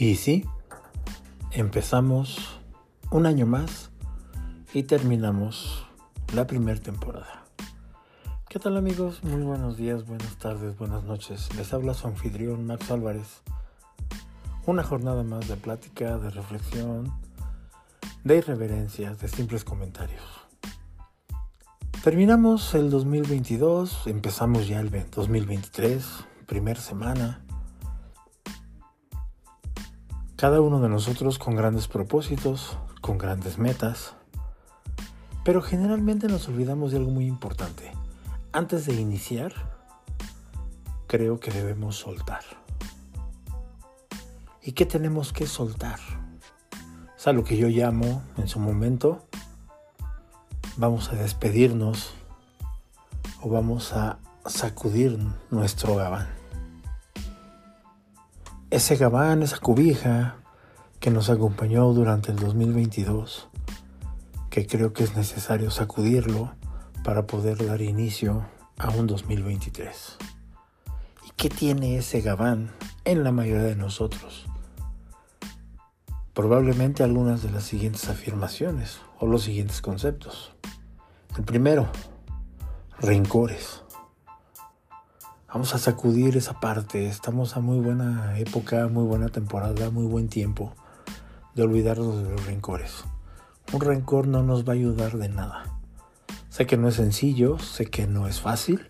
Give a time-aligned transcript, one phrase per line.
[0.00, 0.44] Y sí,
[1.50, 2.60] empezamos
[3.10, 3.90] un año más
[4.72, 5.88] y terminamos
[6.32, 7.46] la primera temporada.
[8.48, 9.24] ¿Qué tal amigos?
[9.24, 11.52] Muy buenos días, buenas tardes, buenas noches.
[11.56, 13.42] Les habla su anfitrión Max Álvarez.
[14.66, 17.12] Una jornada más de plática, de reflexión,
[18.22, 20.22] de irreverencias, de simples comentarios.
[22.04, 26.06] Terminamos el 2022, empezamos ya el 2023,
[26.46, 27.42] primera semana.
[30.38, 34.14] Cada uno de nosotros con grandes propósitos, con grandes metas,
[35.42, 37.90] pero generalmente nos olvidamos de algo muy importante.
[38.52, 39.52] Antes de iniciar,
[41.08, 42.42] creo que debemos soltar.
[44.62, 45.98] ¿Y qué tenemos que soltar?
[47.16, 49.26] Es a lo que yo llamo en su momento,
[50.76, 52.12] vamos a despedirnos
[53.42, 55.18] o vamos a sacudir
[55.50, 56.28] nuestro gabán
[58.70, 60.36] ese gabán, esa cubija
[61.00, 63.48] que nos acompañó durante el 2022,
[64.50, 66.52] que creo que es necesario sacudirlo
[67.02, 68.44] para poder dar inicio
[68.76, 70.18] a un 2023.
[71.26, 72.70] ¿Y qué tiene ese gabán
[73.06, 74.46] en la mayoría de nosotros?
[76.34, 80.52] Probablemente algunas de las siguientes afirmaciones o los siguientes conceptos.
[81.38, 81.88] El primero,
[83.00, 83.82] rencores.
[85.50, 87.08] Vamos a sacudir esa parte.
[87.08, 90.74] Estamos a muy buena época, muy buena temporada, muy buen tiempo
[91.54, 93.04] de olvidarnos de los rencores.
[93.72, 95.64] Un rencor no nos va a ayudar de nada.
[96.50, 98.86] Sé que no es sencillo, sé que no es fácil,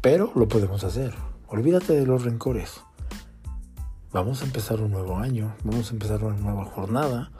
[0.00, 1.14] pero lo podemos hacer.
[1.46, 2.80] Olvídate de los rencores.
[4.12, 7.30] Vamos a empezar un nuevo año, vamos a empezar una nueva jornada,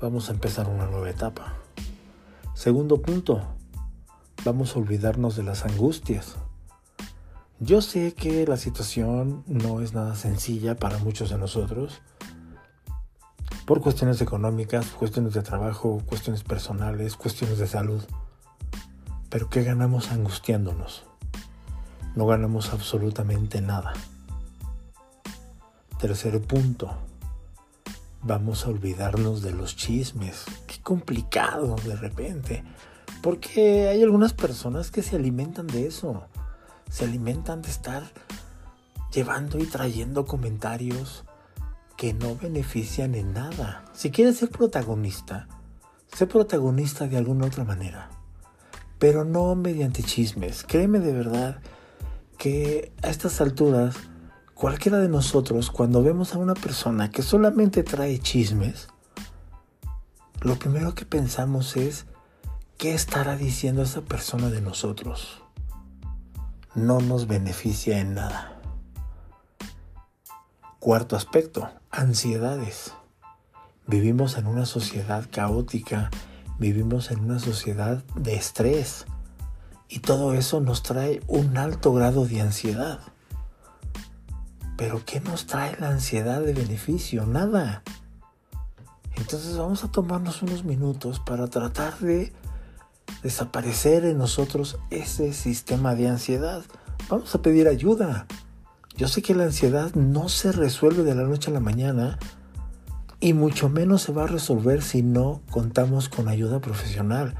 [0.00, 1.56] vamos a empezar una nueva etapa.
[2.54, 3.42] Segundo punto,
[4.46, 6.38] vamos a olvidarnos de las angustias.
[7.64, 12.02] Yo sé que la situación no es nada sencilla para muchos de nosotros,
[13.66, 18.02] por cuestiones económicas, cuestiones de trabajo, cuestiones personales, cuestiones de salud.
[19.30, 21.04] Pero ¿qué ganamos angustiándonos?
[22.16, 23.92] No ganamos absolutamente nada.
[26.00, 26.90] Tercer punto.
[28.22, 30.46] Vamos a olvidarnos de los chismes.
[30.66, 32.64] Qué complicado de repente.
[33.22, 36.24] Porque hay algunas personas que se alimentan de eso
[36.92, 38.02] se alimentan de estar
[39.14, 41.24] llevando y trayendo comentarios
[41.96, 43.86] que no benefician en nada.
[43.94, 45.48] Si quieres ser protagonista,
[46.14, 48.10] sé protagonista de alguna otra manera,
[48.98, 50.64] pero no mediante chismes.
[50.68, 51.60] Créeme de verdad
[52.36, 53.96] que a estas alturas,
[54.52, 58.88] cualquiera de nosotros, cuando vemos a una persona que solamente trae chismes,
[60.42, 62.04] lo primero que pensamos es,
[62.76, 65.42] ¿qué estará diciendo esa persona de nosotros?
[66.74, 68.60] No nos beneficia en nada.
[70.78, 72.94] Cuarto aspecto, ansiedades.
[73.86, 76.10] Vivimos en una sociedad caótica,
[76.58, 79.06] vivimos en una sociedad de estrés
[79.88, 83.00] y todo eso nos trae un alto grado de ansiedad.
[84.78, 87.26] Pero ¿qué nos trae la ansiedad de beneficio?
[87.26, 87.82] Nada.
[89.16, 92.32] Entonces vamos a tomarnos unos minutos para tratar de
[93.22, 96.62] desaparecer en nosotros ese sistema de ansiedad.
[97.08, 98.26] Vamos a pedir ayuda.
[98.96, 102.18] Yo sé que la ansiedad no se resuelve de la noche a la mañana
[103.20, 107.36] y mucho menos se va a resolver si no contamos con ayuda profesional.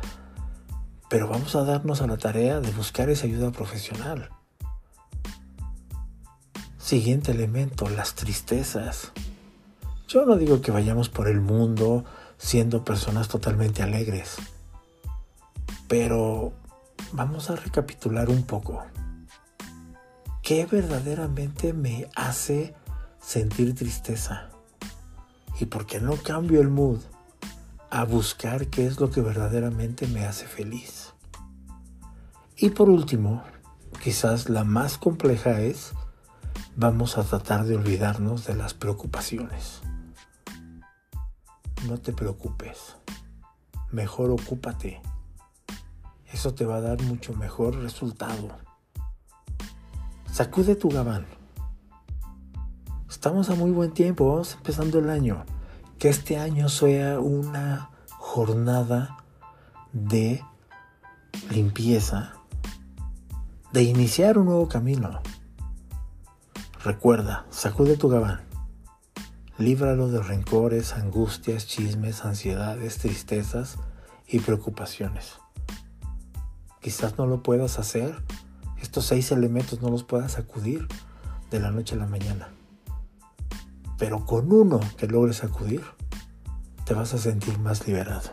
[1.11, 4.31] Pero vamos a darnos a la tarea de buscar esa ayuda profesional.
[6.79, 9.13] Siguiente elemento, las tristezas.
[10.09, 12.05] Yo no digo que vayamos por el mundo
[12.39, 14.37] siendo personas totalmente alegres.
[15.93, 16.55] Pero
[17.13, 18.83] vamos a recapitular un poco.
[20.43, 22.75] ¿Qué verdaderamente me hace
[23.21, 24.49] sentir tristeza?
[25.61, 27.01] ¿Y por qué no cambio el mood
[27.91, 31.13] a buscar qué es lo que verdaderamente me hace feliz?
[32.57, 33.43] Y por último,
[34.03, 35.93] quizás la más compleja es,
[36.75, 39.83] vamos a tratar de olvidarnos de las preocupaciones.
[41.87, 42.97] No te preocupes,
[43.91, 45.03] mejor ocúpate
[46.33, 48.49] eso te va a dar mucho mejor resultado.
[50.31, 51.27] Sacude tu gabán.
[53.09, 55.45] Estamos a muy buen tiempo, vamos empezando el año.
[55.99, 59.19] Que este año sea una jornada
[59.93, 60.43] de
[61.51, 62.33] limpieza,
[63.73, 65.21] de iniciar un nuevo camino.
[66.83, 68.41] Recuerda, sacude tu gabán.
[69.59, 73.77] Líbralo de rencores, angustias, chismes, ansiedades, tristezas
[74.27, 75.42] y preocupaciones
[76.83, 78.15] quizás no lo puedas hacer,
[78.83, 80.87] estos seis elementos no los puedas sacudir
[81.51, 82.49] de la noche a la mañana.
[83.99, 85.83] pero con uno que logres sacudir,
[86.85, 88.31] te vas a sentir más liberado.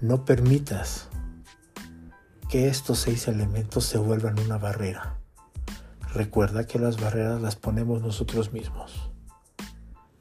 [0.00, 1.08] No permitas
[2.48, 5.18] que estos seis elementos se vuelvan una barrera.
[6.12, 9.10] Recuerda que las barreras las ponemos nosotros mismos.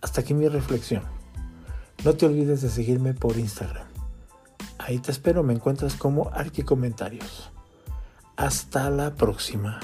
[0.01, 1.03] Hasta aquí mi reflexión.
[2.05, 3.92] No te olvides de seguirme por Instagram.
[4.85, 7.51] Ahí te espero, me encuentras como Arqui Comentarios.
[8.35, 9.79] Hasta la próxima.